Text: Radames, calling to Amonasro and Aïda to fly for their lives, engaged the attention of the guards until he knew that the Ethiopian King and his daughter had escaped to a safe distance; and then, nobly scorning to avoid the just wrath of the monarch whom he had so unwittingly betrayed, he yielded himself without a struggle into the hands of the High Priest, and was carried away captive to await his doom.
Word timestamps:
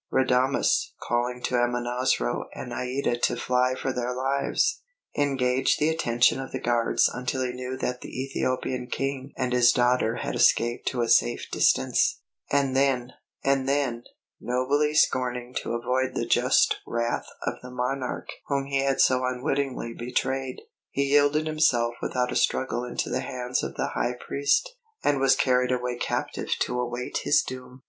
Radames, 0.11 0.93
calling 0.99 1.43
to 1.43 1.53
Amonasro 1.53 2.45
and 2.55 2.71
Aïda 2.71 3.21
to 3.21 3.35
fly 3.35 3.75
for 3.75 3.93
their 3.93 4.15
lives, 4.15 4.81
engaged 5.15 5.77
the 5.79 5.89
attention 5.89 6.39
of 6.39 6.51
the 6.51 6.59
guards 6.59 7.07
until 7.07 7.43
he 7.43 7.53
knew 7.53 7.77
that 7.77 8.01
the 8.01 8.09
Ethiopian 8.09 8.87
King 8.87 9.31
and 9.37 9.53
his 9.53 9.71
daughter 9.71 10.15
had 10.15 10.33
escaped 10.33 10.87
to 10.87 11.01
a 11.03 11.07
safe 11.07 11.45
distance; 11.51 12.19
and 12.49 12.75
then, 12.75 13.13
nobly 14.39 14.95
scorning 14.95 15.53
to 15.53 15.73
avoid 15.73 16.15
the 16.15 16.25
just 16.25 16.77
wrath 16.87 17.27
of 17.45 17.61
the 17.61 17.69
monarch 17.69 18.29
whom 18.47 18.65
he 18.65 18.79
had 18.81 18.99
so 18.99 19.23
unwittingly 19.23 19.93
betrayed, 19.93 20.61
he 20.89 21.03
yielded 21.11 21.45
himself 21.45 21.93
without 22.01 22.31
a 22.31 22.35
struggle 22.35 22.83
into 22.83 23.07
the 23.07 23.19
hands 23.21 23.61
of 23.61 23.75
the 23.75 23.89
High 23.89 24.15
Priest, 24.19 24.67
and 25.03 25.19
was 25.19 25.35
carried 25.35 25.71
away 25.71 25.95
captive 25.95 26.49
to 26.61 26.79
await 26.79 27.19
his 27.19 27.43
doom. 27.43 27.79